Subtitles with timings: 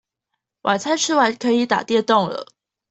[0.63, 2.47] 晚餐吃完可以打電動了